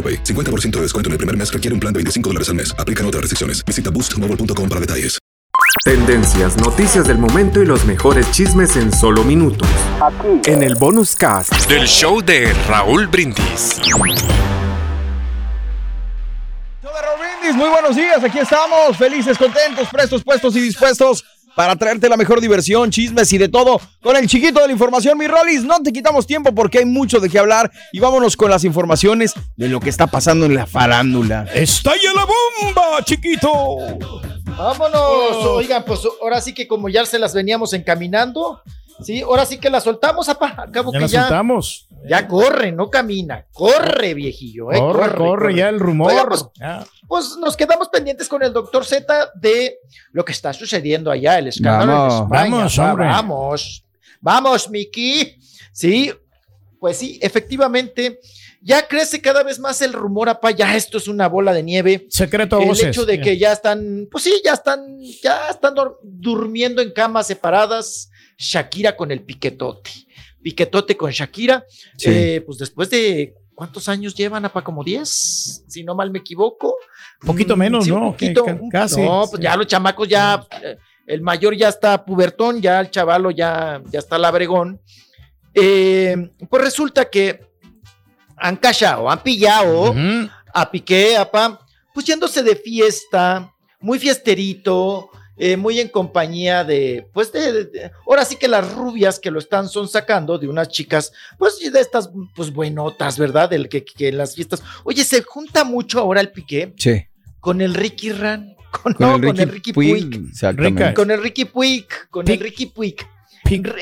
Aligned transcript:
AroPay. 0.00 0.24
50% 0.24 0.70
de 0.76 0.82
descuento 0.82 1.08
en 1.08 1.12
el 1.12 1.18
primer 1.18 1.36
mes 1.36 1.52
requiere 1.52 1.74
un 1.74 1.80
plan 1.80 1.92
de 1.92 1.98
25 1.98 2.30
dólares 2.30 2.48
al 2.48 2.54
mes. 2.54 2.74
Aplican 2.78 3.04
otras 3.04 3.20
restricciones. 3.20 3.62
Visita 3.66 3.90
boostmobile.com 3.90 4.68
para 4.68 4.80
detalles. 4.80 5.18
Tendencias, 5.84 6.56
noticias 6.56 7.06
del 7.06 7.18
momento 7.18 7.62
y 7.62 7.66
los 7.66 7.84
mejores 7.84 8.30
chismes 8.32 8.76
en 8.76 8.92
solo 8.92 9.22
minutos. 9.24 9.68
En 10.46 10.62
el 10.62 10.74
bonus 10.74 11.14
cast 11.14 11.52
del 11.68 11.86
show 11.86 12.20
de 12.20 12.52
Raúl 12.68 13.06
Brindis. 13.06 13.80
Brindis, 17.18 17.56
muy 17.56 17.68
buenos 17.68 17.96
días, 17.96 18.22
aquí 18.22 18.38
estamos, 18.38 18.96
felices, 18.96 19.38
contentos, 19.38 19.88
prestos, 19.90 20.24
puestos 20.24 20.56
y 20.56 20.60
dispuestos 20.60 21.24
para 21.54 21.76
traerte 21.76 22.08
la 22.08 22.16
mejor 22.16 22.40
diversión, 22.40 22.90
chismes 22.90 23.32
y 23.32 23.38
de 23.38 23.48
todo 23.48 23.80
con 24.02 24.16
el 24.16 24.26
chiquito 24.26 24.60
de 24.60 24.66
la 24.66 24.72
información, 24.72 25.18
mi 25.18 25.26
Rollis. 25.26 25.64
No 25.64 25.80
te 25.82 25.92
quitamos 25.92 26.26
tiempo 26.26 26.54
porque 26.54 26.78
hay 26.78 26.84
mucho 26.84 27.20
de 27.20 27.28
qué 27.28 27.38
hablar 27.38 27.70
y 27.92 28.00
vámonos 28.00 28.36
con 28.36 28.50
las 28.50 28.64
informaciones 28.64 29.34
de 29.56 29.68
lo 29.68 29.80
que 29.80 29.90
está 29.90 30.06
pasando 30.06 30.46
en 30.46 30.54
la 30.54 30.66
farándula. 30.66 31.46
¡Estalla 31.54 32.12
la 32.14 32.24
bomba, 32.24 33.04
chiquito! 33.04 33.50
Vámonos. 34.56 35.46
Oigan, 35.46 35.84
pues 35.84 36.00
ahora 36.20 36.40
sí 36.40 36.52
que 36.52 36.66
como 36.66 36.88
ya 36.88 37.06
se 37.06 37.18
las 37.18 37.34
veníamos 37.34 37.72
encaminando, 37.72 38.62
sí, 39.02 39.20
ahora 39.22 39.44
sí 39.46 39.58
que 39.58 39.70
la 39.70 39.80
soltamos, 39.80 40.28
apa. 40.28 40.54
Acabo 40.58 40.92
Ya 40.92 40.98
que 40.98 41.02
la 41.04 41.06
ya. 41.08 41.20
soltamos. 41.22 41.86
Ya 42.08 42.26
corre, 42.26 42.72
no 42.72 42.88
camina. 42.90 43.46
Corre, 43.52 44.14
viejillo. 44.14 44.72
Eh, 44.72 44.78
Corre, 44.78 45.14
corre, 45.16 45.54
ya 45.54 45.68
el 45.68 45.78
rumor. 45.78 46.10
Oiga, 46.12 46.26
pues, 46.28 46.46
Ya. 46.58 46.86
pues 47.06 47.36
nos 47.38 47.56
quedamos 47.56 47.88
pendientes 47.88 48.28
con 48.28 48.42
el 48.42 48.52
doctor 48.52 48.84
Z 48.86 49.30
de 49.34 49.78
lo 50.12 50.24
que 50.24 50.32
está 50.32 50.52
sucediendo 50.52 51.10
allá, 51.10 51.38
el 51.38 51.48
escándalo 51.48 51.92
Vamos, 51.92 52.14
en 52.14 52.22
España. 52.24 52.50
vamos, 52.56 52.78
Va, 52.78 52.90
hombre. 52.90 53.06
Vamos, 53.06 53.84
vamos, 54.20 54.70
Miki. 54.70 55.36
Sí, 55.72 56.12
pues 56.78 56.96
sí, 56.96 57.18
efectivamente, 57.22 58.20
ya 58.62 58.86
crece 58.88 59.20
cada 59.20 59.42
vez 59.42 59.58
más 59.58 59.80
el 59.82 59.92
rumor, 59.92 60.28
apa, 60.30 60.50
ya 60.50 60.74
esto 60.76 60.98
es 60.98 61.08
una 61.08 61.28
bola 61.28 61.52
de 61.52 61.62
nieve. 61.62 62.06
Secreto 62.10 62.56
a 62.56 62.62
El 62.62 62.68
voces. 62.68 62.88
hecho 62.88 63.04
de 63.06 63.20
que 63.20 63.36
ya 63.38 63.52
están, 63.52 64.08
pues 64.10 64.24
sí, 64.24 64.32
ya 64.44 64.54
están, 64.54 64.98
ya 65.22 65.48
están 65.50 65.74
durmiendo 66.02 66.80
en 66.82 66.92
camas 66.92 67.26
separadas, 67.26 68.09
Shakira 68.40 68.96
con 68.96 69.10
el 69.10 69.20
piquetote. 69.22 69.90
Piquetote 70.42 70.96
con 70.96 71.10
Shakira. 71.10 71.64
Sí. 71.96 72.08
Eh, 72.10 72.40
pues 72.46 72.58
después 72.58 72.88
de 72.90 73.34
¿cuántos 73.54 73.88
años 73.90 74.14
llevan, 74.14 74.46
apa? 74.46 74.64
Como 74.64 74.82
10, 74.82 75.64
si 75.68 75.84
no 75.84 75.94
mal 75.94 76.10
me 76.10 76.20
equivoco. 76.20 76.76
Poquito 77.20 77.54
Mm, 77.54 77.58
menos, 77.58 77.84
sí, 77.84 77.90
un 77.90 78.00
¿no? 78.00 78.10
poquito, 78.12 78.44
Que- 78.46 78.54
que- 78.58 78.68
casi, 78.72 79.02
No, 79.02 79.20
pues 79.28 79.32
sí. 79.38 79.42
ya 79.42 79.54
los 79.56 79.66
chamacos 79.66 80.08
ya, 80.08 80.42
eh, 80.62 80.78
el 81.06 81.20
mayor 81.20 81.54
ya 81.54 81.68
está 81.68 82.02
pubertón, 82.02 82.62
ya 82.62 82.80
el 82.80 82.90
chavalo 82.90 83.30
ya, 83.30 83.82
ya 83.90 83.98
está 83.98 84.16
labregón. 84.16 84.80
Eh, 85.52 86.16
pues 86.48 86.62
resulta 86.62 87.10
que 87.10 87.40
han 88.38 88.56
cachado, 88.56 89.10
han 89.10 89.22
pillado 89.22 89.90
Ujú. 89.90 90.30
a 90.54 90.70
Piqué, 90.70 91.18
apa, 91.18 91.60
pues 91.92 92.06
yéndose 92.06 92.42
de 92.42 92.56
fiesta, 92.56 93.52
muy 93.80 93.98
fiesterito, 93.98 95.10
eh, 95.42 95.56
muy 95.56 95.80
en 95.80 95.88
compañía 95.88 96.62
de, 96.64 97.06
pues 97.12 97.32
de, 97.32 97.52
de- 97.52 97.64
de- 97.64 97.90
ahora 98.06 98.24
sí 98.24 98.36
que 98.36 98.46
las 98.46 98.72
rubias 98.74 99.18
que 99.18 99.30
lo 99.30 99.38
están 99.38 99.68
son 99.68 99.88
sacando 99.88 100.38
de 100.38 100.46
unas 100.48 100.68
chicas, 100.68 101.12
pues 101.38 101.58
de 101.58 101.80
estas, 101.80 102.10
pues 102.36 102.52
buenotas, 102.52 103.18
¿verdad? 103.18 103.48
Del 103.48 103.68
que, 103.68 103.84
que 103.84 104.08
en 104.08 104.18
las 104.18 104.34
fiestas, 104.34 104.62
oye, 104.84 105.02
se 105.04 105.22
junta 105.22 105.64
mucho 105.64 105.98
ahora 105.98 106.20
el 106.20 106.30
Piqué 106.30 106.74
Sí. 106.76 107.02
con 107.40 107.60
el 107.60 107.74
Ricky 107.74 108.12
Ran, 108.12 108.54
con, 108.70 108.92
Con 108.94 109.06
no, 109.08 109.16
el 109.16 109.22
con 109.22 109.30
Ricky, 109.36 109.42
el 109.42 109.50
Ricky 109.50 109.72
Puig. 109.72 110.10
Puig, 110.10 110.28
Exactamente. 110.30 110.82
Rica. 110.84 110.94
con 110.94 111.10
el 111.10 111.22
Ricky 111.22 111.44
Puig, 111.46 111.86
con 112.10 112.30
el. 112.30 112.38
Ricky 112.38 112.66
Puig. 112.66 112.96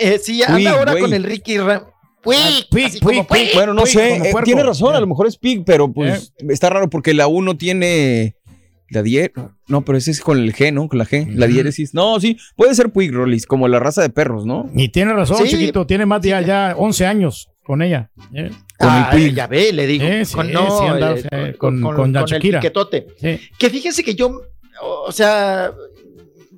Eh, 0.00 0.18
sí, 0.22 0.40
Puig, 0.46 0.66
anda 0.66 0.70
ahora 0.78 0.98
con 0.98 1.12
el 1.12 1.24
Ricky 1.24 1.58
Ran. 1.58 1.82
Puig, 2.22 2.68
Puig, 2.70 3.00
Puig. 3.26 3.50
Bueno, 3.54 3.74
no 3.74 3.84
sé, 3.86 4.16
eh, 4.16 4.32
tiene 4.44 4.62
razón, 4.62 4.94
a 4.94 4.98
Eh. 4.98 5.00
lo 5.00 5.06
mejor 5.06 5.26
es 5.26 5.36
Pig, 5.36 5.62
pero 5.66 5.92
pues 5.92 6.32
está 6.48 6.70
raro 6.70 6.88
porque 6.90 7.14
la 7.14 7.26
1 7.26 7.56
tiene 7.56 8.34
la 8.90 9.02
die 9.02 9.32
No, 9.68 9.84
pero 9.84 9.98
ese 9.98 10.10
es 10.10 10.20
con 10.20 10.38
el 10.38 10.54
G, 10.54 10.72
¿no? 10.72 10.88
Con 10.88 10.98
la 10.98 11.06
G, 11.06 11.28
la 11.34 11.46
diéresis. 11.46 11.94
No, 11.94 12.18
sí, 12.20 12.38
puede 12.56 12.74
ser 12.74 12.90
Puig, 12.90 13.12
Rollis, 13.12 13.46
como 13.46 13.68
la 13.68 13.78
raza 13.78 14.02
de 14.02 14.10
perros, 14.10 14.46
¿no? 14.46 14.70
Y 14.74 14.88
tiene 14.88 15.12
razón, 15.12 15.38
Sí. 15.46 15.50
chiquito. 15.56 15.86
Tiene 15.86 16.06
más 16.06 16.22
de 16.22 16.30
ya, 16.30 16.40
ya 16.40 16.74
11 16.76 17.06
años 17.06 17.50
con 17.64 17.82
ella. 17.82 18.10
Eh, 18.34 18.50
Con 18.78 18.88
el 18.90 18.94
Ah, 19.02 19.08
Puig. 19.10 19.34
ya 19.34 19.46
ve, 19.48 19.72
le 19.72 19.86
digo. 19.86 20.04
Eh, 20.04 20.24
sí, 20.24 20.34
con, 20.34 20.46
sí, 20.46 20.52
no, 20.52 20.80
anda, 20.82 21.14
eh, 21.16 21.22
eh, 21.32 21.54
con- 21.58 21.80
con 21.82 22.12
la 22.12 22.20
el 22.20 22.26
Shakira. 22.26 22.60
piquetote. 22.60 23.06
sí. 23.20 23.40
Que 23.58 23.70
fíjense 23.70 24.04
que 24.04 24.14
yo, 24.14 24.40
o 24.80 25.10
sea, 25.12 25.72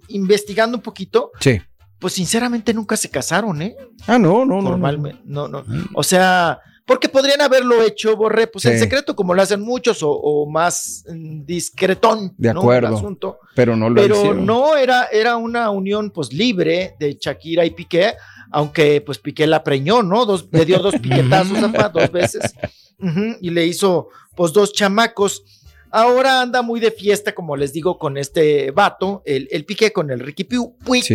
investigando 0.08 0.76
un 0.76 0.82
poquito, 0.82 1.30
Sí. 1.41 1.60
pues 1.98 2.12
sinceramente 2.14 2.74
nunca 2.74 2.97
se 2.97 3.08
casaron, 3.08 3.62
¿eh? 3.62 3.74
Ah, 4.06 4.18
no, 4.18 4.44
no, 4.44 4.56
no. 4.56 4.62
no. 4.62 4.68
Formalmente, 4.70 5.20
no, 5.24 5.48
no. 5.48 5.64
O 5.94 6.02
sea, 6.02 6.58
porque 6.90 7.08
podrían 7.08 7.40
haberlo 7.40 7.80
hecho, 7.84 8.16
Borré, 8.16 8.48
pues 8.48 8.64
en 8.64 8.76
secreto, 8.80 9.14
como 9.14 9.32
lo 9.32 9.40
hacen 9.42 9.60
muchos, 9.60 10.02
o, 10.02 10.10
o 10.10 10.50
más 10.50 11.04
mm, 11.08 11.44
discretón, 11.44 12.34
De 12.36 12.50
acuerdo. 12.50 12.96
Asunto. 12.96 13.38
Pero 13.54 13.76
no 13.76 13.88
lo 13.88 14.02
Pero 14.02 14.16
hicieron. 14.16 14.44
no 14.44 14.76
era, 14.76 15.04
era 15.12 15.36
una 15.36 15.70
unión 15.70 16.10
pues 16.10 16.32
libre 16.32 16.96
de 16.98 17.16
Shakira 17.20 17.64
y 17.64 17.70
Piqué, 17.70 18.14
aunque 18.50 19.00
pues 19.02 19.18
Piqué 19.18 19.46
la 19.46 19.62
preñó, 19.62 20.02
¿no? 20.02 20.26
Dos, 20.26 20.48
le 20.50 20.64
dio 20.64 20.80
dos 20.80 20.94
piquetazos, 21.00 21.62
apa, 21.62 21.90
dos 21.90 22.10
veces, 22.10 22.42
y 23.40 23.50
le 23.50 23.66
hizo 23.66 24.08
pues 24.34 24.52
dos 24.52 24.72
chamacos. 24.72 25.44
Ahora 25.92 26.40
anda 26.42 26.60
muy 26.62 26.80
de 26.80 26.90
fiesta, 26.90 27.34
como 27.36 27.56
les 27.56 27.72
digo, 27.72 27.98
con 27.98 28.16
este 28.16 28.72
vato, 28.72 29.22
el, 29.24 29.46
el 29.52 29.64
Piqué 29.64 29.92
con 29.92 30.10
el 30.10 30.18
Ricky 30.18 30.42
Pu- 30.42 30.74
Puig. 30.84 31.04
Sí. 31.04 31.14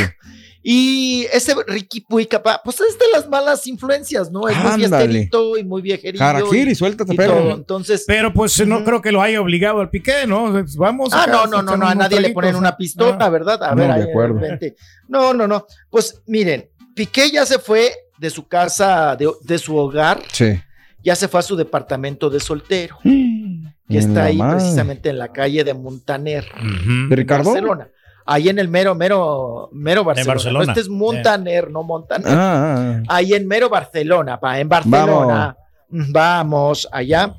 Y 0.68 1.28
ese 1.31 1.53
Ricky 1.68 2.02
Puig, 2.02 2.28
apa, 2.36 2.59
pues 2.64 2.80
es 2.81 2.98
de 2.98 3.06
las 3.14 3.30
malas 3.30 3.68
influencias, 3.68 4.31
¿no? 4.31 4.50
Es 4.50 4.58
muy 4.58 4.72
fiesterito 4.72 5.58
y 5.58 5.64
muy 5.64 5.84
viejerito. 5.84 6.24
Harakiri, 6.24 6.72
y- 6.72 6.76
suéltate, 6.76 7.14
y 7.14 7.18
todo. 7.18 7.52
Entonces, 7.53 8.03
Pero 8.08 8.34
pues 8.34 8.66
no 8.66 8.84
creo 8.84 9.00
que 9.00 9.12
lo 9.12 9.22
haya 9.22 9.40
obligado 9.40 9.80
al 9.80 9.92
piqué, 9.92 10.26
¿no? 10.26 10.52
Vamos. 10.78 11.14
Ah, 11.14 11.22
acá, 11.26 11.31
no, 11.31 11.46
no, 11.46 11.62
no, 11.62 11.78
no, 11.78 11.88
a 11.88 11.94
nadie 11.94 12.20
le 12.20 12.31
ponen 12.31 12.56
una 12.56 12.70
ah. 12.70 12.78
pistola, 12.78 13.30
¿verdad? 13.30 13.62
A 13.62 13.70
No, 13.70 13.76
ver, 13.76 13.88
de 13.90 13.94
ahí 13.94 14.09
acuerdo. 14.09 14.40
repente. 14.40 14.76
No, 15.08 15.36
no, 15.36 15.48
no. 15.48 15.68
Pues 15.92 16.20
miren, 16.26 16.68
Piqué 16.96 17.30
ya 17.30 17.46
se 17.46 17.59
fue 17.59 17.92
de 18.18 18.32
su 18.32 18.47
casa, 18.47 19.16
de, 19.16 19.30
de 19.44 19.59
su 19.59 19.78
hogar, 19.78 20.24
Sí. 20.32 20.59
ya 21.03 21.16
se 21.16 21.28
fue 21.28 21.42
a 21.42 21.44
su 21.44 21.56
departamento 21.56 22.28
de 22.32 22.40
soltero, 22.40 22.97
que 23.03 23.09
En 23.09 23.70
está 23.88 24.24
ahí 24.24 24.38
madre. 24.38 24.56
precisamente 24.58 25.09
en 25.09 25.20
la 25.20 25.28
calle 25.32 25.64
de 25.64 25.76
Montaner. 25.76 26.44
¿De 27.08 27.16
Ricardo? 27.16 27.52
Barcelona. 27.52 27.90
Ahí 28.25 28.50
en 28.50 28.58
el 28.59 28.67
mero, 28.67 28.96
mero, 28.96 29.70
mero 29.72 30.03
Barcelona. 30.03 30.34
Barcelona. 30.34 30.72
Este 30.72 30.79
es 30.82 30.90
Montaner, 30.90 31.70
no 31.70 31.84
Montaner. 31.84 32.28
Ah, 32.28 32.97
ah, 32.97 33.03
Ahí 33.08 33.34
en 33.34 33.47
mero 33.47 33.70
Barcelona, 33.70 34.40
pa, 34.40 34.59
en 34.59 34.67
Barcelona. 34.67 35.55
Vamos. 35.90 36.88
allá. 36.91 37.35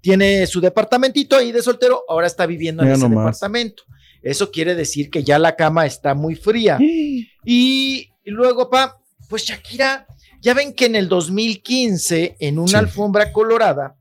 Tiene 0.00 0.46
su 0.46 0.60
departamentito 0.62 1.36
ahí 1.36 1.52
de 1.52 1.60
soltero, 1.60 2.04
ahora 2.08 2.26
está 2.26 2.46
viviendo 2.46 2.82
en 2.82 2.90
ese 2.92 3.02
nomás. 3.06 3.26
departamento. 3.38 3.82
Eso 4.22 4.50
quiere 4.50 4.74
decir 4.74 5.10
que 5.10 5.22
ya 5.22 5.38
la 5.38 5.54
cama 5.56 5.84
está 5.84 6.14
muy 6.14 6.34
fría. 6.36 6.78
Y, 6.80 7.28
y 8.24 8.30
luego, 8.30 8.70
pa, 8.70 8.98
pues 9.28 9.44
Shakira, 9.44 10.06
ya 10.40 10.54
ven 10.54 10.72
que 10.72 10.86
en 10.86 10.96
el 10.96 11.08
2015, 11.08 12.36
en 12.40 12.58
una 12.58 12.68
Sí. 12.68 12.76
alfombra 12.76 13.30
colorada, 13.30 13.94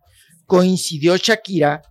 coincidió 0.46 1.18
Shakira 1.18 1.82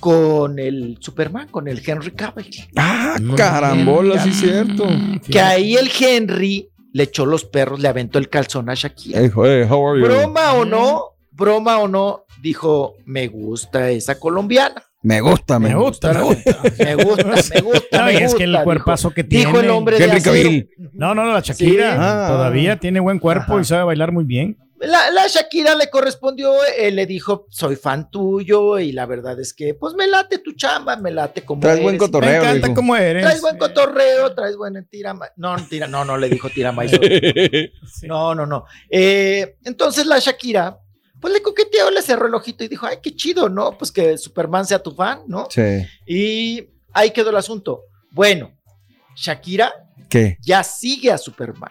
con 0.00 0.58
el 0.58 0.98
Superman, 1.00 1.48
con 1.48 1.68
el 1.68 1.82
Henry 1.84 2.10
Cavill. 2.12 2.54
ah, 2.76 3.16
carambola, 3.36 4.22
sí, 4.22 4.30
bien. 4.30 4.66
cierto. 4.66 4.86
Que 5.30 5.40
ahí 5.40 5.74
el 5.76 5.90
Henry 5.98 6.68
le 6.92 7.02
echó 7.04 7.26
los 7.26 7.44
perros, 7.44 7.80
le 7.80 7.88
aventó 7.88 8.18
el 8.18 8.28
calzón 8.28 8.68
a 8.70 8.74
Shakira. 8.74 9.20
Hey, 9.20 9.30
hey, 9.34 9.66
how 9.68 9.88
are 9.88 10.00
you? 10.00 10.06
Broma 10.06 10.52
o 10.54 10.64
no, 10.64 11.02
broma 11.30 11.78
o 11.78 11.88
no, 11.88 12.24
dijo, 12.42 12.94
me 13.04 13.28
gusta 13.28 13.90
esa 13.90 14.18
colombiana. 14.18 14.82
Me 15.02 15.20
gusta, 15.20 15.58
me, 15.60 15.68
Me 15.68 15.74
gusta, 15.76 16.12
me 16.12 16.20
gusta. 16.22 16.58
Me 16.78 16.94
gusta, 16.96 17.24
me 17.54 17.60
gusta. 17.62 17.98
No, 17.98 18.04
me 18.06 18.12
y 18.14 18.16
es 18.16 18.34
que 18.34 18.42
el 18.44 18.50
gusta, 18.50 18.64
cuerpazo 18.64 19.08
dijo. 19.08 19.14
que 19.14 19.24
tiene. 19.24 19.46
Dijo 19.46 19.60
el 19.60 19.70
hombre 19.70 19.98
de 19.98 20.04
Henry 20.04 20.16
acero. 20.16 20.34
Cavill. 20.34 20.68
No, 20.94 21.14
no, 21.14 21.24
no, 21.24 21.32
la 21.32 21.40
Shakira 21.40 21.92
Sí. 21.92 21.98
Ah. 22.00 22.26
todavía 22.28 22.76
tiene 22.80 22.98
buen 22.98 23.18
cuerpo 23.20 23.52
Ajá. 23.52 23.60
y 23.60 23.64
sabe 23.64 23.84
bailar 23.84 24.10
muy 24.10 24.24
bien. 24.24 24.56
La, 24.78 25.10
la 25.10 25.26
Shakira 25.26 25.74
le 25.74 25.88
correspondió, 25.88 26.52
él 26.78 26.96
le 26.96 27.06
dijo, 27.06 27.46
soy 27.50 27.76
fan 27.76 28.10
tuyo 28.10 28.78
y 28.78 28.92
la 28.92 29.06
verdad 29.06 29.38
es 29.40 29.54
que, 29.54 29.72
pues 29.74 29.94
me 29.94 30.06
late 30.06 30.38
tu 30.38 30.52
chamba, 30.52 30.96
me 30.96 31.10
late 31.10 31.42
como 31.42 31.62
Traes 31.62 31.82
buen 31.82 31.96
cotorreo. 31.96 32.42
Me 32.42 32.48
encanta 32.50 32.74
cómo 32.74 32.94
eres. 32.94 33.22
Traes 33.24 33.40
buen 33.40 33.56
cotorreo, 33.56 34.34
traes 34.34 34.56
buen 34.56 34.86
tira 34.88 35.16
No, 35.36 35.56
tira, 35.66 35.86
no, 35.86 36.04
no 36.04 36.18
le 36.18 36.28
dijo 36.28 36.50
tira 36.50 36.72
maíz. 36.72 36.92
Sí. 37.86 38.06
No, 38.06 38.34
no, 38.34 38.44
no. 38.44 38.64
Eh, 38.90 39.56
entonces 39.64 40.06
la 40.06 40.18
Shakira, 40.18 40.78
pues 41.20 41.32
le 41.32 41.40
coqueteó, 41.40 41.90
le 41.90 42.02
cerró 42.02 42.26
el 42.26 42.34
ojito 42.34 42.62
y 42.64 42.68
dijo, 42.68 42.86
ay, 42.86 42.98
qué 43.02 43.14
chido, 43.14 43.48
¿no? 43.48 43.78
Pues 43.78 43.90
que 43.90 44.18
Superman 44.18 44.66
sea 44.66 44.82
tu 44.82 44.92
fan, 44.94 45.22
¿no? 45.26 45.48
Sí. 45.50 45.86
Y 46.06 46.68
ahí 46.92 47.10
quedó 47.12 47.30
el 47.30 47.36
asunto. 47.36 47.84
Bueno, 48.10 48.52
Shakira 49.14 49.72
¿Qué? 50.10 50.36
ya 50.42 50.62
sigue 50.62 51.10
a 51.10 51.18
Superman. 51.18 51.70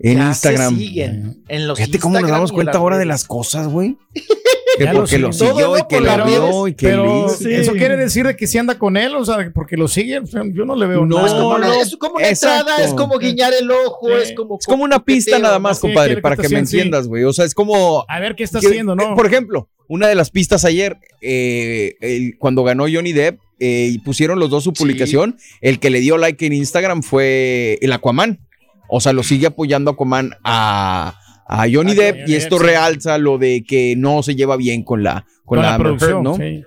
En 0.00 0.18
Ya 0.18 0.28
Instagram. 0.28 0.74
Se 0.76 0.80
siguen 0.80 1.42
en 1.48 1.66
los 1.66 1.78
Fíjate 1.78 1.98
cómo 1.98 2.12
nos 2.14 2.20
Instagram 2.20 2.38
damos 2.38 2.52
cuenta 2.52 2.78
ahora 2.78 2.98
de 2.98 3.04
las 3.06 3.24
cosas, 3.24 3.68
güey. 3.68 3.96
Que 4.76 4.84
Ya 4.84 4.92
porque 4.92 5.18
lo 5.18 5.32
siguió 5.32 5.54
Todo, 5.56 5.78
y 5.78 5.82
que 5.88 6.00
lo 6.00 6.24
vio 6.24 6.68
y 6.68 6.74
que 6.74 6.86
Pero 6.86 7.04
lo 7.04 7.26
hizo. 7.26 7.36
Sí. 7.38 7.52
eso 7.52 7.72
quiere 7.72 7.96
decir 7.96 8.24
de 8.28 8.36
que 8.36 8.46
si 8.46 8.58
anda 8.58 8.78
con 8.78 8.96
él, 8.96 9.12
o 9.16 9.24
sea, 9.24 9.50
porque 9.52 9.76
lo 9.76 9.88
siguen. 9.88 10.22
o 10.22 10.26
sea, 10.28 10.42
yo 10.54 10.64
no 10.64 10.76
le 10.76 10.86
veo 10.86 11.04
No, 11.04 11.16
nada. 11.16 11.26
Es 11.26 11.32
como, 11.34 11.48
una, 11.56 11.66
no, 11.66 11.82
es 11.82 11.96
como 11.96 12.14
una 12.16 12.28
exacto. 12.28 12.70
entrada, 12.70 12.84
es 12.88 12.94
como 12.94 13.18
guiñar 13.18 13.52
el 13.54 13.68
ojo, 13.72 14.06
Sí. 14.08 14.14
es 14.22 14.32
como. 14.36 14.56
Es 14.60 14.66
como 14.66 14.84
una 14.84 15.04
pista 15.04 15.36
nada 15.40 15.58
más, 15.58 15.80
compadre, 15.80 16.18
para 16.20 16.36
que 16.36 16.48
me 16.48 16.60
entiendas, 16.60 17.08
güey. 17.08 17.24
O 17.24 17.32
sea, 17.32 17.44
es 17.44 17.54
como... 17.54 18.04
A 18.08 18.20
ver 18.20 18.36
qué 18.36 18.44
está 18.44 18.60
que- 18.60 18.68
haciendo, 18.68 18.94
¿no? 18.94 19.16
Por 19.16 19.26
ejemplo, 19.26 19.68
una 19.88 20.06
de 20.06 20.14
las 20.14 20.30
pistas 20.30 20.64
ayer, 20.64 20.96
eh, 21.22 21.96
el- 22.00 22.38
cuando 22.38 22.62
ganó 22.62 22.84
Johnny 22.84 23.12
Depp, 23.12 23.40
eh, 23.58 23.88
y 23.92 23.98
pusieron 23.98 24.38
los 24.38 24.48
dos 24.50 24.62
su 24.62 24.70
Sí. 24.70 24.76
publicación, 24.78 25.38
el 25.60 25.80
que 25.80 25.90
le 25.90 25.98
dio 25.98 26.18
like 26.18 26.46
en 26.46 26.52
Instagram 26.52 27.02
fue 27.02 27.78
el 27.82 27.92
Aquaman. 27.92 28.46
O 28.88 29.00
sea, 29.00 29.12
lo 29.12 29.22
sigue 29.22 29.46
apoyando 29.46 29.90
Aquaman 29.92 30.32
a, 30.44 31.14
a 31.46 31.66
Johnny 31.70 31.92
A 31.92 31.94
Depp 31.94 32.16
Johnny 32.16 32.32
y 32.32 32.34
esto 32.34 32.56
Depp, 32.56 32.64
sí. 32.64 32.70
realza 32.70 33.18
lo 33.18 33.38
de 33.38 33.62
que 33.62 33.94
no 33.96 34.22
se 34.22 34.34
lleva 34.34 34.56
bien 34.56 34.82
con 34.82 35.02
la, 35.02 35.24
con 35.44 35.60
la, 35.60 35.74
Amber 35.74 35.96
Heard, 36.00 36.22
¿no? 36.22 36.36
sí. 36.36 36.64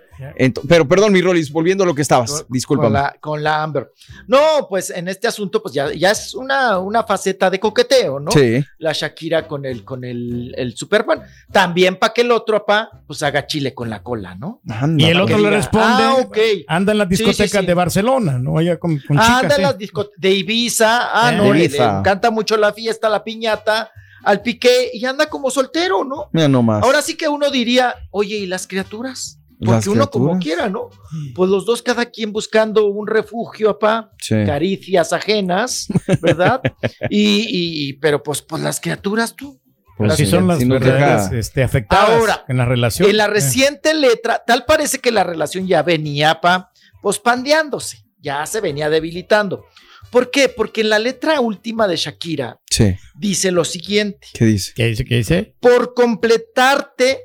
Pero 0.67 0.87
perdón, 0.87 1.13
mi 1.13 1.21
Rolis, 1.21 1.51
volviendo 1.51 1.83
a 1.83 1.87
lo 1.87 1.95
que 1.95 2.01
estabas, 2.01 2.45
Con 2.67 2.93
la, 2.93 3.15
con 3.19 3.43
la 3.43 3.63
Amber. 3.63 3.91
No, 4.27 4.67
pues 4.69 4.89
en 4.89 5.07
este 5.07 5.27
asunto, 5.27 5.61
pues 5.61 5.73
ya, 5.73 5.91
ya 5.93 6.11
es 6.11 6.33
una, 6.33 6.79
una 6.79 7.03
faceta 7.03 7.49
de 7.49 7.59
coqueteo, 7.59 8.19
¿no? 8.19 8.31
Sí. 8.31 8.63
La 8.79 8.93
Shakira 8.93 9.47
con 9.47 9.65
el, 9.65 9.83
con 9.83 10.03
el, 10.03 10.53
el 10.57 10.75
Superman. 10.75 11.21
También 11.51 11.95
para 11.97 12.13
que 12.13 12.21
el 12.21 12.31
otro, 12.31 12.57
apá, 12.57 12.89
pues 13.07 13.21
haga 13.23 13.45
chile 13.47 13.73
con 13.73 13.89
la 13.89 14.03
cola, 14.03 14.35
¿no? 14.35 14.61
Anda, 14.69 15.03
Y 15.03 15.07
el 15.09 15.19
otro 15.21 15.37
le 15.37 15.49
responde. 15.49 16.03
ah. 16.03 16.17
Anda 16.67 16.91
en 16.91 16.97
las 16.97 17.07
Sí, 17.09 17.17
sí, 17.17 17.23
discotecas 17.25 17.61
sí. 17.61 17.67
de 17.67 17.73
Barcelona, 17.73 18.37
¿no? 18.39 18.57
Allá 18.57 18.77
con, 18.79 18.97
con 19.07 19.17
Ah, 19.19 19.21
chicas. 19.23 19.41
anda 19.43 19.55
en 19.55 19.55
sí. 19.55 19.61
las 19.63 19.77
discotecas 19.77 20.19
de 20.21 20.31
Ibiza. 20.31 20.99
Ah, 21.13 21.33
Eh, 21.33 21.37
no, 21.37 21.53
le- 21.53 21.65
Ibiza. 21.65 21.91
le 21.93 21.99
encanta 21.99 22.31
mucho 22.31 22.55
la 22.57 22.71
fiesta, 22.73 23.09
la 23.09 23.23
piñata, 23.23 23.91
al 24.23 24.41
piqué 24.41 24.91
y 24.93 25.03
anda 25.05 25.27
como 25.27 25.49
soltero, 25.49 26.03
¿no? 26.03 26.29
Mira 26.31 26.47
nomás. 26.47 26.83
Ahora 26.83 27.01
sí 27.01 27.15
que 27.17 27.27
uno 27.27 27.49
diría, 27.49 27.95
oye, 28.11 28.35
¿y 28.37 28.45
las 28.45 28.67
criaturas? 28.67 29.39
Porque 29.63 29.71
Las 29.73 29.87
uno 29.87 30.09
como 30.09 30.39
quiera, 30.39 30.69
¿no? 30.69 30.89
Pues 31.35 31.49
los 31.49 31.65
dos 31.67 31.83
cada 31.83 32.05
quien 32.07 32.33
buscando 32.33 32.87
un 32.87 33.05
refugio, 33.05 33.69
apá, 33.69 34.11
Sí. 34.19 34.35
caricias 34.45 35.13
ajenas, 35.13 35.87
¿verdad? 36.19 36.61
y, 37.11 37.45
y- 37.89 37.93
pero 37.93 38.23
pues, 38.23 38.41
pues 38.41 38.61
las 38.63 38.79
criaturas 38.79 39.35
tú. 39.35 39.61
Pues 39.97 40.13
Así 40.13 40.25
sí, 40.25 40.31
son 40.31 40.47
las 40.47 40.57
si 40.57 40.65
verdaderas 40.65 41.31
este, 41.31 41.61
afectadas 41.61 42.09
Ahora, 42.09 42.43
en 42.47 42.57
la 42.57 42.65
relación. 42.65 43.07
En 43.07 43.17
la 43.17 43.25
Eh. 43.25 43.27
reciente 43.27 43.93
letra, 43.93 44.41
tal 44.47 44.65
parece 44.65 44.97
que 44.97 45.11
la 45.11 45.23
relación 45.23 45.67
ya 45.67 45.83
venía, 45.83 46.41
pa, 46.41 46.71
pues 47.03 47.19
pandeándose, 47.19 48.03
ya 48.19 48.43
se 48.47 48.61
venía 48.61 48.89
debilitando. 48.89 49.65
¿Por 50.09 50.31
qué? 50.31 50.49
Porque 50.49 50.81
en 50.81 50.89
la 50.89 50.97
letra 50.97 51.39
última 51.39 51.87
de 51.87 51.97
Shakira 51.97 52.59
Sí. 52.69 52.95
dice 53.15 53.51
lo 53.51 53.63
siguiente. 53.63 54.27
¿Qué 54.33 54.45
dice? 54.45 54.71
¿Qué 54.75 54.85
dice? 54.87 55.05
¿Qué 55.05 55.15
dice? 55.17 55.55
Por 55.59 55.93
completarte, 55.93 57.21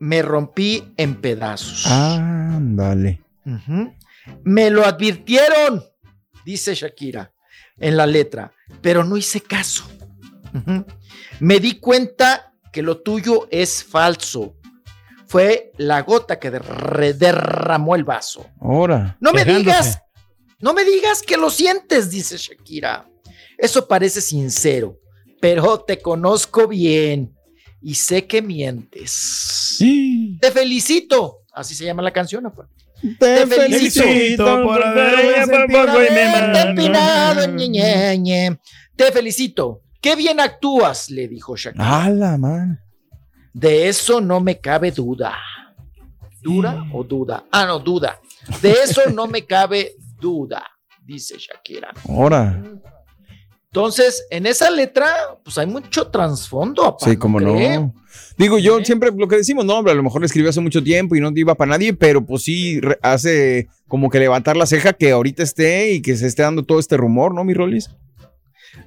me 0.00 0.22
rompí 0.22 0.92
en 0.96 1.20
pedazos. 1.20 1.86
Ándale. 1.86 3.22
Ujú. 3.44 3.94
Me 4.44 4.70
lo 4.70 4.84
advirtieron, 4.84 5.82
dice 6.44 6.74
Shakira 6.74 7.32
en 7.78 7.96
la 7.96 8.06
letra, 8.06 8.52
pero 8.82 9.04
no 9.04 9.16
hice 9.16 9.40
caso. 9.40 9.84
Me 11.40 11.60
di 11.60 11.78
cuenta 11.78 12.52
que 12.72 12.82
lo 12.82 12.98
tuyo 13.00 13.48
es 13.50 13.84
falso. 13.84 14.54
Fue 15.26 15.72
la 15.76 16.02
gota 16.02 16.38
que 16.38 16.50
derramó 16.50 17.94
el 17.94 18.04
vaso. 18.04 18.46
Ahora. 18.60 19.16
No 19.20 19.32
me 19.32 19.44
Quejándose. 19.44 19.58
digas, 19.64 20.02
no 20.60 20.72
me 20.74 20.84
digas 20.84 21.22
que 21.22 21.36
lo 21.36 21.50
sientes, 21.50 22.10
dice 22.10 22.36
Shakira. 22.38 23.06
Eso 23.58 23.86
parece 23.86 24.20
sincero, 24.20 24.98
pero 25.40 25.80
te 25.80 26.00
conozco 26.00 26.66
bien 26.66 27.34
y 27.80 27.94
sé 27.94 28.26
que 28.26 28.42
mientes. 28.42 29.76
Te 30.40 30.50
felicito. 30.50 31.40
Así 31.52 31.74
se 31.74 31.84
llama 31.84 32.02
la 32.02 32.12
canción. 32.12 32.46
apa. 32.46 32.68
Te 33.18 33.46
felicito. 33.46 34.02
Felicito 34.02 34.62
por 34.64 34.82
haberme 34.84 36.60
empinado. 36.60 37.56
Te 38.96 39.12
felicito. 39.12 39.82
Qué 40.00 40.14
bien 40.16 40.40
actúas, 40.40 41.10
le 41.10 41.26
dijo 41.28 41.56
Shakira. 41.56 42.04
A 42.04 42.10
la 42.10 42.38
man. 42.38 42.80
De 43.52 43.88
eso 43.88 44.20
no 44.20 44.40
me 44.40 44.60
cabe 44.60 44.92
duda. 44.92 45.36
¿Dura 46.40 46.84
o 46.92 47.02
duda? 47.02 47.44
Ah, 47.50 47.66
no, 47.66 47.80
duda. 47.80 48.20
De 48.62 48.70
eso 48.70 49.10
no 49.10 49.26
me 49.26 49.44
cabe 49.44 49.96
duda, 50.20 50.64
dice 51.04 51.36
Shakira. 51.38 51.92
Ahora. 52.08 52.62
Entonces, 53.70 54.26
en 54.30 54.46
esa 54.46 54.70
letra, 54.70 55.06
pues 55.44 55.58
hay 55.58 55.66
mucho 55.66 56.08
trasfondo. 56.08 56.96
Sí, 57.00 57.16
como 57.16 57.38
no. 57.38 57.92
Digo, 58.38 58.58
yo 58.58 58.78
¿Eh? 58.78 58.84
siempre 58.84 59.10
lo 59.14 59.28
que 59.28 59.36
decimos, 59.36 59.64
no, 59.64 59.74
hombre, 59.78 59.92
a 59.92 59.96
lo 59.96 60.02
mejor 60.02 60.22
le 60.22 60.26
escribió 60.26 60.48
hace 60.48 60.60
mucho 60.60 60.82
tiempo 60.82 61.14
y 61.16 61.20
no 61.20 61.30
iba 61.34 61.54
para 61.54 61.72
nadie, 61.72 61.92
pero 61.92 62.24
pues 62.24 62.44
sí 62.44 62.80
hace 63.02 63.68
como 63.86 64.08
que 64.08 64.20
levantar 64.20 64.56
la 64.56 64.64
ceja 64.66 64.92
que 64.94 65.10
ahorita 65.10 65.42
esté 65.42 65.92
y 65.92 66.00
que 66.02 66.16
se 66.16 66.26
esté 66.26 66.42
dando 66.42 66.64
todo 66.64 66.78
este 66.78 66.96
rumor, 66.96 67.34
¿no, 67.34 67.44
mi 67.44 67.52
Rolis? 67.52 67.90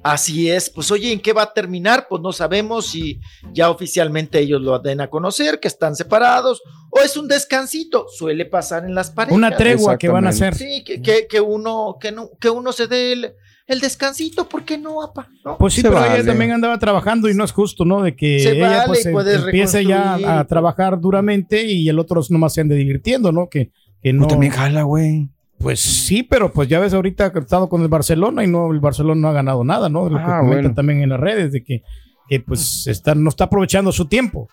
Así 0.04 0.50
es, 0.50 0.70
pues 0.70 0.90
oye, 0.90 1.12
¿en 1.12 1.20
qué 1.20 1.34
va 1.34 1.44
a 1.44 1.54
terminar? 1.54 2.08
Pues 2.10 2.22
no 2.24 2.32
sabemos 2.32 2.88
si 2.88 3.20
ya 3.54 3.70
oficialmente 3.70 4.40
ellos 4.40 4.62
lo 4.62 4.80
den 4.80 5.02
a 5.02 5.10
conocer, 5.10 5.60
que 5.60 5.68
están 5.68 5.96
separados, 5.96 6.62
o 6.90 7.00
es 7.02 7.18
un 7.18 7.28
descansito, 7.28 8.08
suele 8.10 8.46
pasar 8.46 8.86
en 8.86 8.96
las 8.96 9.12
parejas. 9.12 9.38
Una 9.38 9.56
tregua 9.56 9.98
que 10.00 10.10
van 10.10 10.26
a 10.26 10.30
hacer. 10.30 10.56
Sí, 10.56 10.84
que, 10.84 11.02
que- 11.04 11.28
que 11.28 11.40
uno, 11.42 11.98
que, 12.00 12.12
no, 12.12 12.32
que 12.40 12.50
uno 12.50 12.72
se 12.72 12.88
dé 12.88 13.12
el, 13.14 13.34
el 13.72 13.80
descansito, 13.80 14.48
¿por 14.48 14.64
qué 14.64 14.78
no, 14.78 15.02
apa? 15.02 15.28
¿No? 15.46 15.58
Pues 15.58 15.74
sí, 15.74 15.82
Se 15.82 15.88
pero 15.90 16.00
vale. 16.02 16.16
ella 16.16 16.26
también 16.26 16.52
andaba 16.52 16.78
trabajando 16.80 17.30
y 17.30 17.34
no 17.34 17.44
es 17.44 17.52
justo, 17.52 17.86
¿no? 17.86 18.02
De 18.04 18.16
que 18.16 18.40
Se 18.40 18.52
ella 18.52 18.70
vale, 18.70 18.84
pues 18.88 19.06
em- 19.06 19.18
empiece 19.46 19.86
ya 19.86 20.40
a 20.40 20.46
trabajar 20.46 21.00
duramente 21.00 21.66
y 21.66 21.88
el 21.90 22.00
otro 22.00 22.22
nomás 22.30 22.54
se 22.54 22.62
ande 22.62 22.76
divirtiendo, 22.76 23.32
¿no? 23.32 23.48
Que, 23.50 23.72
que 24.02 24.14
No. 24.14 24.22
no. 24.24 24.28
también 24.28 24.52
jala, 24.52 24.84
güey. 24.84 25.30
Pues 25.58 25.80
sí, 25.80 26.24
pero 26.24 26.52
pues 26.52 26.68
ya 26.68 26.80
ves 26.80 26.94
ahorita 26.94 27.32
que 27.32 27.38
ha 27.40 27.42
estado 27.42 27.70
con 27.70 27.82
el 27.84 27.88
Barcelona 27.88 28.44
y 28.44 28.48
no, 28.48 28.72
el 28.72 28.80
Barcelona 28.80 29.22
no 29.22 29.28
ha 29.28 29.34
ganado 29.34 29.64
nada, 29.64 29.90
¿no? 29.90 30.06
De 30.06 30.12
lo 30.12 30.18
que 30.18 30.24
Ah, 30.24 30.40
comentan 30.40 30.62
bueno. 30.64 30.74
también 30.74 31.02
en 31.04 31.10
las 31.10 31.20
redes, 31.20 31.52
de 31.52 31.64
que, 31.64 31.84
que 32.28 32.40
pues 32.40 32.88
está, 32.88 33.14
no 33.14 33.30
está 33.30 33.44
aprovechando 33.44 33.92
su 33.92 34.06
tiempo. 34.06 34.50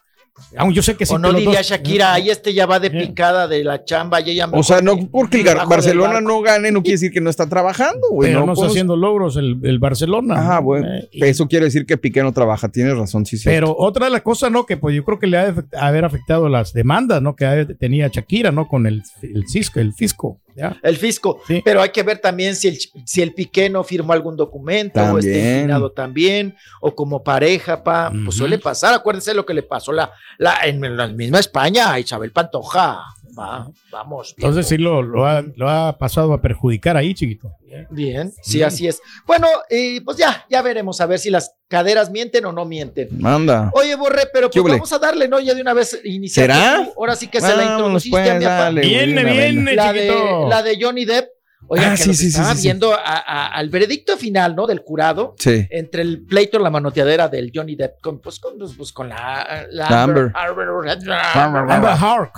Aún 0.57 0.73
yo 0.73 0.83
sé 0.83 0.97
que 0.97 1.05
sí. 1.07 1.15
o 1.15 1.19
no 1.19 1.33
diría 1.33 1.59
dos- 1.59 1.67
Shakira, 1.69 2.15
ahí 2.15 2.31
este 2.31 2.55
ya 2.55 2.67
va 2.67 2.81
de 2.81 2.91
picada 2.91 3.47
de 3.49 3.63
la 3.65 3.85
chamba 3.85 4.21
y 4.21 4.31
ella 4.31 4.49
O 4.53 4.63
sea, 4.63 4.81
no 4.81 4.97
porque 5.11 5.41
el 5.41 5.57
Barcelona 5.69 6.21
no 6.21 6.41
gane, 6.41 6.71
no 6.73 6.83
quiere 6.83 6.95
decir 6.95 7.13
que 7.13 7.21
no 7.21 7.31
está 7.31 7.49
trabajando, 7.49 8.09
güey. 8.11 8.31
Pero 8.31 8.47
no, 8.47 8.53
está 8.53 8.67
haciendo 8.67 8.97
logros 8.97 9.37
el, 9.37 9.59
el 9.63 9.79
Barcelona. 9.79 10.39
Ajá, 10.39 10.59
bueno. 10.61 10.87
Eh, 10.89 11.09
y- 11.13 11.25
Eso 11.25 11.47
quiere 11.49 11.67
decir 11.67 11.85
que 11.87 11.97
Piqué 11.97 12.23
no 12.23 12.33
trabaja, 12.33 12.69
tienes 12.69 12.97
razón, 12.97 13.27
sí, 13.27 13.37
sí. 13.37 13.45
Pero 13.45 13.75
otra 13.77 14.07
de 14.07 14.11
las 14.13 14.23
cosas, 14.23 14.51
¿no? 14.51 14.65
Que 14.67 14.77
pues 14.77 14.95
yo 14.97 15.05
creo 15.05 15.19
que 15.19 15.27
le 15.27 15.39
ha 15.39 15.53
de 15.53 15.65
haber 15.79 16.05
afectado 16.05 16.49
las 16.49 16.73
demandas, 16.73 17.21
¿no? 17.23 17.37
Que 17.37 17.67
tenía 17.79 18.09
Shakira, 18.09 18.51
¿no? 18.51 18.69
Con 18.69 18.87
el, 18.87 19.03
el 19.23 19.45
fisco, 19.47 19.81
el 19.81 19.93
fisco. 19.93 20.41
¿Ya? 20.59 20.77
el 20.83 20.97
fisco, 20.97 21.41
Sí. 21.47 21.63
pero 21.65 21.81
hay 21.81 21.91
que 21.91 22.03
ver 22.03 22.19
también 22.19 22.57
si 22.57 22.69
el, 22.69 22.79
si 23.07 23.23
el 23.23 23.33
Piqué 23.33 23.71
no 23.71 23.85
firmó 23.85 24.13
algún 24.13 24.37
documento 24.37 25.01
o 25.01 25.19
esté 25.19 25.59
empinado 25.61 25.93
también, 25.93 26.57
o 26.81 26.95
como 26.95 27.23
pareja, 27.23 27.83
pa, 27.85 28.13
pues 28.25 28.37
suele 28.37 28.59
pasar, 28.59 28.93
acuérdense 28.95 29.33
lo 29.35 29.47
que 29.47 29.55
le 29.55 29.63
pasó 29.63 29.93
la, 29.93 30.11
la, 30.39 30.59
en 30.65 30.97
la 30.97 31.07
misma 31.07 31.39
España 31.39 31.93
a 31.93 32.01
Isabel 32.01 32.33
Pantoja, 32.33 33.03
va, 33.39 33.71
vamos. 33.91 34.35
viejo. 34.37 34.49
Entonces 34.49 34.69
sí 34.69 34.79
lo, 34.79 35.03
lo, 35.03 35.27
ha, 35.27 35.43
lo 35.57 35.69
ha 35.69 35.97
pasado 35.99 36.33
a 36.33 36.41
perjudicar 36.41 36.97
ahí, 36.97 37.15
chiquito. 37.15 37.53
Bien, 37.91 38.33
sí, 38.43 38.63
así 38.63 38.89
es. 38.89 39.01
Bueno, 39.27 39.47
eh, 39.69 40.01
pues 40.05 40.17
ya, 40.17 40.47
ya 40.49 40.63
veremos 40.63 41.01
a 41.01 41.07
ver 41.07 41.19
si 41.19 41.31
las 41.31 41.55
caderas 41.69 42.11
mienten 42.11 42.45
o 42.47 42.53
no 42.53 42.65
mienten. 42.65 43.09
Manda. 43.19 43.71
Oye, 43.75 43.95
Borre, 43.95 44.23
pero 44.33 44.49
¿Qué 44.51 44.61
pues 44.61 44.73
vamos 44.73 44.93
a 44.93 44.99
darle, 44.99 45.29
¿no? 45.29 45.39
Ya 45.39 45.55
de 45.55 45.61
una 45.61 45.75
vez 45.75 46.01
iniciar. 46.05 46.47
¿Será? 46.47 46.89
Ahora 46.97 47.15
sí 47.15 47.29
que 47.29 47.41
se 47.41 47.55
la 47.57 47.65
introduciste 47.65 48.17
pues, 48.17 48.31
a 48.31 48.35
mi 48.35 48.45
papá. 48.45 48.57
dale, 48.65 48.81
Viene, 48.81 49.25
viene. 49.25 49.77
de, 49.77 49.83
chiquito. 49.83 50.49
la 50.49 50.63
de 50.63 50.79
Johnny 50.81 51.05
Depp. 51.05 51.29
Oiga, 51.71 51.89
Ah, 51.93 51.97
que 51.97 52.03
sí, 52.03 52.15
sí, 52.15 52.27
estaba 52.29 52.53
sí, 52.53 52.57
sí. 52.57 52.63
viendo 52.69 52.93
a- 52.95 52.99
a- 53.03 53.49
al 53.49 53.69
veredicto 53.69 54.17
final, 54.17 54.57
¿no? 54.57 54.67
Del 54.67 54.79
jurado. 54.81 55.35
Sí. 55.39 55.67
Entre 55.71 56.01
el 56.03 56.25
pleito, 56.25 56.59
la 56.59 56.71
manoteadera 56.71 57.29
del 57.29 57.53
Johnny 57.55 57.77
Depp 57.77 58.01
con, 58.01 58.21
pues, 58.21 58.41
con, 58.41 58.57
pues, 58.59 58.73
pues, 58.77 58.93
con 58.93 59.09
la, 59.11 59.67
Amber. 59.89 60.33
Amber. 60.35 60.71
Amber 60.91 61.91
Hark. 61.91 62.33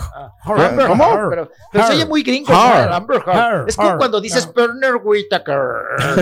Amber 0.44 0.86
¿Cómo? 0.86 1.04
Pero, 1.30 1.50
pero 1.72 1.86
se 1.86 1.92
oye 1.92 2.06
muy 2.06 2.22
gringo. 2.22 2.52
Amber 2.52 3.22
Heard. 3.26 3.36
Heard. 3.36 3.68
Es 3.68 3.76
como 3.76 3.96
cuando 3.96 4.20
dices. 4.20 4.52
Turner 4.52 4.96
Whitaker. 5.02 5.58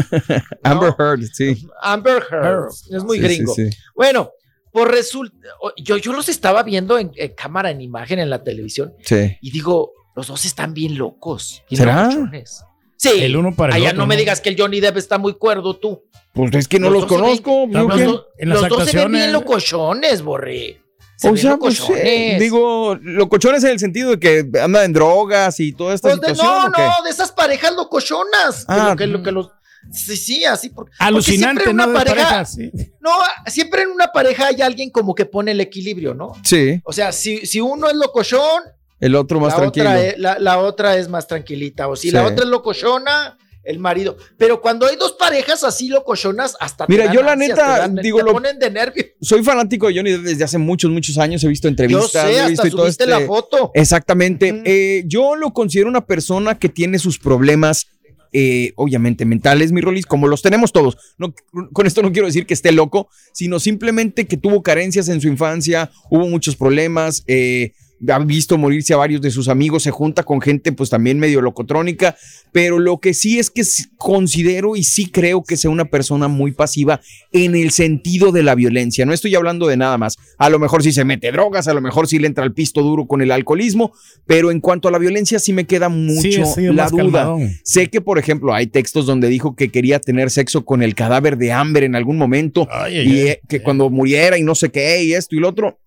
Amber 0.62 0.94
Heard, 0.98 1.22
sí. 1.32 1.66
Amber 1.80 2.22
Heard. 2.30 2.68
Es 2.68 3.04
muy 3.04 3.18
Sí, 3.18 3.24
gringo. 3.24 3.54
sí, 3.54 3.70
sí. 3.70 3.78
Bueno, 3.94 4.32
por 4.72 4.90
resulta. 4.90 5.48
Yo, 5.78 5.96
yo 5.96 6.12
los 6.12 6.28
estaba 6.28 6.62
viendo 6.62 6.98
en, 6.98 7.10
en 7.16 7.34
cámara, 7.34 7.70
en 7.70 7.80
imagen, 7.80 8.18
en 8.18 8.30
la 8.30 8.42
televisión. 8.44 8.94
Sí. 9.02 9.36
Y 9.40 9.50
digo, 9.50 9.92
los 10.14 10.26
dos 10.26 10.44
están 10.44 10.74
bien 10.74 10.98
locos. 10.98 11.62
¿Será? 11.70 12.04
locochones. 12.04 12.64
Sí. 12.99 13.11
El 13.23 13.37
uno 13.37 13.55
para 13.55 13.75
el 13.76 13.81
Allá 13.83 13.90
otro, 13.90 14.00
no 14.00 14.07
me 14.07 14.17
¿no? 14.17 14.19
digas 14.19 14.40
que 14.40 14.49
el 14.50 14.61
Johnny 14.61 14.81
Depp 14.81 14.97
está 14.97 15.17
muy 15.19 15.35
cuerdo, 15.35 15.76
tú. 15.76 16.05
Pues 16.35 16.52
es 16.55 16.69
que 16.69 16.78
no 16.78 16.90
los, 16.90 17.02
Los 17.02 17.11
dos 17.11 17.19
se 17.19 17.23
ven- 17.23 17.43
conozco. 17.43 17.69
¿yo 17.71 17.88
Los 17.88 18.05
dos- 18.05 18.26
en 18.38 18.49
las 18.49 18.61
los 18.61 18.69
dos 18.69 18.88
se 18.90 18.97
ven 18.99 19.12
bien 19.12 19.33
locochones, 19.33 20.23
borre. 20.23 20.83
Se 21.17 21.28
O 21.31 21.37
sea, 21.37 21.57
pues 21.57 21.75
sí, 21.76 21.81
locochones. 21.83 22.40
digo, 22.40 22.97
locochones 23.00 23.64
en 23.64 23.71
el 23.71 23.78
sentido 23.81 24.11
de 24.11 24.21
que 24.21 24.61
andan 24.61 24.85
en 24.85 24.93
drogas 24.93 25.59
y 25.61 25.73
toda 25.73 25.95
esta 25.95 26.09
Pues 26.11 26.21
de- 26.21 26.28
situación. 26.28 26.73
no, 26.76 26.87
no, 26.87 27.05
de 27.05 27.11
esas 27.11 27.33
parejas 27.33 27.73
locochonas. 27.75 28.64
que 28.67 28.73
Ah, 28.73 28.90
lo 28.90 28.97
que, 28.97 29.07
lo 29.07 29.23
que 29.23 29.33
los. 29.33 29.50
Sí, 29.93 30.17
sí, 30.17 30.45
así. 30.45 30.71
Porque, 30.71 30.93
Alucinante, 30.99 31.64
porque 31.64 31.64
siempre 31.64 31.71
en 31.71 31.76
¿no? 31.76 31.85
una 31.85 31.93
De 32.00 32.05
pareja. 32.11 32.45
sí. 32.45 32.71
No, 33.00 33.11
siempre 33.47 33.83
en 33.83 33.90
una 33.90 34.09
pareja 34.12 34.49
hay 34.49 34.61
alguien 34.61 34.90
como 34.90 35.14
que 35.14 35.25
pone 35.25 35.52
el 35.52 35.61
equilibrio, 35.61 36.14
¿no? 36.14 36.33
Sí, 36.45 36.81
O 36.85 36.93
sea, 36.93 37.11
si, 37.12 37.47
si 37.47 37.61
uno 37.61 37.88
es 37.88 37.95
locochón, 37.95 38.62
el 39.00 39.14
otro 39.14 39.40
más 39.40 39.52
la 39.55 39.59
tranquilo. 39.61 39.88
otra, 39.90 40.07
es, 40.07 40.19
la, 40.19 40.38
la 40.38 40.59
otra 40.59 40.97
es 40.97 41.09
más 41.09 41.26
tranquilita. 41.26 41.88
O 41.88 41.97
si 41.97 42.09
Sí. 42.09 42.14
la 42.14 42.25
otra 42.26 42.45
es 42.45 42.50
locochona, 42.50 43.37
el 43.64 43.78
marido. 43.81 44.17
Pero 44.38 44.62
cuando 44.62 44.87
hay 44.87 44.97
dos 44.97 45.12
parejas 45.12 45.62
así 45.62 45.88
locochonas, 45.88 46.57
hasta 46.59 46.87
te 46.87 46.93
Mira, 46.93 47.05
dan 47.05 47.14
yo 47.14 47.23
la 47.23 47.33
ansias, 47.33 47.50
neta, 47.50 47.75
te 47.75 47.81
dan- 47.81 47.95
digo, 47.97 48.19
te 48.19 48.25
lo- 48.25 48.33
ponen 48.33 48.59
de 48.59 48.71
nervios. 48.71 49.07
Soy 49.21 49.43
fanático 49.43 49.88
de 49.88 49.95
Johnny 49.97 50.12
desde 50.12 50.43
hace 50.43 50.57
muchos, 50.57 50.90
muchos 50.90 51.19
años. 51.19 51.45
He 51.45 51.49
visto 51.49 51.69
Yo 51.69 51.71
entrevistas. 51.71 52.11
sé, 52.12 52.33
he 52.33 52.38
hasta 52.38 52.49
visto 52.49 52.67
y 52.67 52.71
todo 52.71 52.81
subiste 52.83 53.05
este- 53.05 53.21
la 53.21 53.26
foto. 53.26 53.71
Exactamente. 53.75 54.62
Eh, 54.64 55.05
yo 55.07 55.37
lo 55.37 55.52
considero 55.52 55.88
una 55.90 56.07
persona 56.07 56.59
que 56.59 56.69
tiene 56.71 56.99
sus 56.99 57.19
problemas, 57.19 57.88
eh, 58.33 58.73
obviamente 58.76 59.25
mentales, 59.26 59.71
mi 59.73 59.81
Rolis, 59.83 60.07
como 60.07 60.28
los 60.28 60.40
tenemos 60.40 60.73
todos. 60.73 60.97
No, 61.19 61.35
con 61.73 61.87
esto 61.87 62.00
no 62.02 62.11
quiero 62.12 62.26
decir 62.26 62.47
que 62.47 62.55
esté 62.55 62.73
loco, 62.73 63.09
sino 63.35 63.59
simplemente 63.61 64.26
que 64.26 64.37
tuvo 64.38 64.62
carencias 64.62 65.09
en 65.09 65.21
su 65.21 65.28
infancia, 65.28 65.90
hubo 66.11 66.26
muchos 66.26 66.57
problemas. 66.57 67.23
eh, 67.26 67.73
ha 68.09 68.19
visto 68.21 68.57
morirse 68.59 68.95
a 68.95 68.97
varios 68.97 69.21
de 69.21 69.31
sus 69.31 69.49
amigos, 69.49 69.83
se 69.83 69.90
junta 69.90 70.23
con 70.23 70.40
gente 70.40 70.71
pues 70.73 70.90
también 70.90 71.19
medio 71.19 71.40
locotrónica, 71.40 72.17
pero 72.52 72.78
lo 72.78 72.99
que 72.99 73.12
sí 73.14 73.38
es 73.38 73.50
que 73.50 73.62
considero 73.97 74.76
y 74.76 74.85
sí 74.85 75.11
creo 75.11 75.43
que 75.43 75.57
sea 75.57 75.71
una 75.71 75.87
persona 75.87 76.28
muy 76.28 76.52
pasiva 76.52 77.00
en 77.33 77.57
el 77.57 77.71
sentido 77.73 78.31
de 78.33 78.43
la 78.43 78.55
violencia. 78.55 79.05
No 79.05 79.12
estoy 79.12 79.35
hablando 79.35 79.67
de 79.67 79.76
nada 79.76 79.99
más. 79.99 80.17
A 80.38 80.49
lo 80.49 80.59
mejor 80.59 80.83
sí 80.83 80.93
se 80.93 81.05
mete 81.05 81.33
drogas, 81.33 81.67
a 81.69 81.75
lo 81.75 81.81
mejor 81.81 82.07
sí 82.07 82.19
le 82.19 82.26
entra 82.28 82.45
el 82.45 82.52
pisto 82.52 82.83
duro 82.83 83.07
con 83.07 83.21
el 83.23 83.31
alcoholismo, 83.33 83.93
pero 84.26 84.50
en 84.50 84.61
cuanto 84.61 84.88
a 84.88 84.90
la 84.90 84.99
violencia 84.99 85.38
sí 85.38 85.52
me 85.52 85.67
queda 85.67 85.88
mucho 85.88 86.45
Sí, 86.47 86.62
la 86.73 86.88
duda. 86.88 87.02
calmadón. 87.02 87.50
Sé 87.64 87.88
que, 87.88 88.00
por 88.00 88.19
ejemplo, 88.19 88.55
hay 88.55 88.69
textos 88.69 89.07
donde 89.07 89.28
dijo 89.28 89.57
que 89.57 89.71
quería 89.71 89.99
tener 89.99 90.31
sexo 90.31 90.64
con 90.64 90.83
el 90.83 90.95
cadáver 90.95 91.37
de 91.37 91.52
Amber 91.52 91.83
en 91.85 91.95
algún 91.97 92.17
momento 92.17 92.69
Ay, 92.71 92.95
y 92.97 92.99
ay. 92.99 93.21
eh, 93.28 93.40
que 93.49 93.62
cuando 93.62 93.90
muriera 93.90 94.38
y 94.38 94.43
no 94.43 94.55
sé 94.55 94.71
qué 94.71 95.02
y 95.02 95.14
esto 95.14 95.35
y 95.35 95.40
lo 95.40 95.49
otro. 95.49 95.78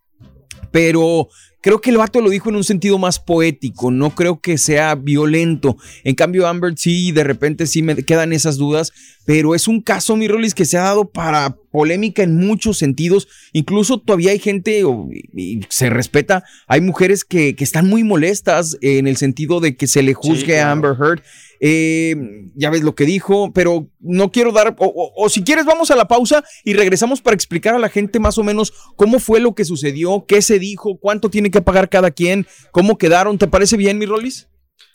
Pero 0.72 1.28
creo 1.62 1.80
que 1.82 1.90
el 1.92 1.98
vato 1.98 2.22
lo 2.22 2.30
dijo 2.30 2.50
en 2.50 2.56
un 2.56 2.64
sentido 2.64 2.98
más 2.98 3.20
poético, 3.20 3.92
no 3.92 4.14
creo 4.16 4.40
que 4.42 4.58
sea 4.58 4.96
violento. 4.96 5.78
En 6.04 6.16
cambio, 6.16 6.48
Amber 6.48 6.74
sí, 6.76 7.12
de 7.12 7.24
repente 7.24 7.68
sí 7.68 7.82
me 7.82 7.96
quedan 8.04 8.34
esas 8.34 8.58
dudas, 8.58 8.92
pero 9.26 9.54
es 9.56 9.68
un 9.68 9.82
caso, 9.82 10.16
mi 10.16 10.28
Rolis, 10.28 10.54
que 10.56 10.66
se 10.66 10.78
ha 10.78 10.82
dado 10.84 11.10
para 11.10 11.56
polémica 11.72 12.24
en 12.24 12.36
muchos 12.36 12.78
sentidos. 12.80 13.28
Incluso 13.54 14.00
todavía 14.00 14.32
hay 14.32 14.40
gente, 14.40 14.84
o- 14.84 15.08
y 15.34 15.62
se 15.70 15.90
respeta, 15.90 16.44
hay 16.68 16.82
mujeres 16.82 17.24
que, 17.24 17.56
que 17.56 17.64
están 17.64 17.88
muy 17.88 18.04
molestas 18.04 18.78
en 18.82 19.08
el 19.08 19.16
sentido 19.18 19.60
de 19.60 19.76
que 19.78 19.88
se 19.88 20.02
le 20.04 20.14
juzgue 20.14 20.60
a 20.60 20.64
claro. 20.64 20.72
Amber 20.72 20.96
Heard. 21.00 21.22
Eh, 21.64 22.16
ya 22.56 22.72
ves 22.72 22.82
lo 22.82 22.96
que 22.96 23.06
dijo, 23.06 23.54
pero 23.54 23.88
no 24.00 24.32
quiero 24.32 24.52
dar, 24.52 24.76
o, 24.80 24.86
o- 24.88 25.14
o 25.26 25.30
si 25.30 25.44
quieres 25.44 25.64
vamos 25.66 25.92
a 25.92 25.96
la 25.96 26.08
pausa 26.08 26.44
y 26.66 26.74
regresamos 26.74 27.22
para 27.22 27.36
explicar 27.36 27.76
a 27.76 27.80
la 27.80 27.88
gente 27.90 28.20
más 28.20 28.40
o 28.40 28.44
menos 28.44 28.74
cómo 28.96 29.20
fue 29.20 29.40
lo 29.40 29.54
que 29.54 29.64
sucedió, 29.64 30.26
qué 30.28 30.42
se 30.42 30.58
dijo, 30.58 30.98
cuánto 31.00 31.30
tiene 31.30 31.51
que 31.52 31.62
pagar 31.62 31.90
cada 31.90 32.10
quien, 32.12 32.48
cómo 32.72 32.98
quedaron. 32.98 33.38
¿Te 33.38 33.48
parece 33.48 33.78
bien, 33.78 33.98
mi 33.98 34.06
Rolis? 34.06 34.48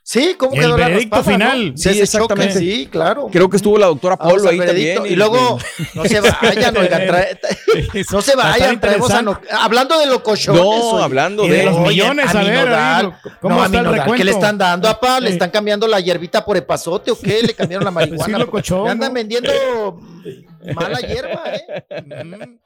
Sí, 0.08 0.36
¿cómo 0.38 0.54
El 0.54 0.60
quedó 0.60 0.78
la 0.78 0.86
veredicto 0.86 1.24
final. 1.24 1.72
no? 1.72 1.76
Sí, 1.76 1.88
exactamente. 2.00 2.54
choque, 2.54 2.64
Sí, 2.64 2.86
claro. 2.88 3.26
Creo 3.32 3.50
que 3.50 3.56
estuvo 3.56 3.76
la 3.76 3.86
doctora 3.86 4.16
Polo 4.16 4.48
ahí 4.48 4.56
veredicto. 4.56 4.94
también. 5.00 5.12
Y 5.12 5.16
luego, 5.16 5.58
no 5.94 6.04
se 6.04 6.20
vayan, 6.20 6.76
oigan, 6.76 7.02
trae- 7.08 7.38
no 8.12 8.22
se 8.22 8.36
vayan, 8.36 8.80
traemos 8.80 9.10
a 9.10 9.22
no- 9.22 9.40
hablando 9.50 9.98
de 9.98 10.06
locochones. 10.06 10.62
No, 10.62 10.68
oye. 10.92 11.02
hablando 11.04 11.42
de 11.42 11.48
de 11.56 11.62
los 11.64 11.74
Oye, 11.78 11.88
millones, 11.88 12.26
a 12.32 12.38
a 12.38 12.42
ver, 12.44 13.10
¿cómo 13.40 13.56
no, 13.56 13.62
a 13.62 13.66
está 13.66 13.78
el 13.78 13.84
nodal, 13.84 14.14
¿qué 14.14 14.22
le 14.24 14.30
están 14.30 14.56
dando, 14.56 14.88
apá? 14.88 15.18
¿Le 15.18 15.30
están 15.30 15.50
cambiando 15.50 15.88
la 15.88 15.98
hierbita 15.98 16.44
por 16.44 16.56
epazote 16.56 17.10
o 17.10 17.18
qué? 17.18 17.42
¿Le 17.42 17.52
cambiaron 17.54 17.84
la 17.84 17.90
marihuana? 17.90 18.36
Sí, 18.36 18.40
locochón, 18.44 18.84
Le 18.84 18.90
andan 18.92 19.12
vendiendo 19.12 19.50
mala 20.76 21.00
hierba, 21.00 21.42
¿eh? 21.52 21.84
Mm. 22.24 22.65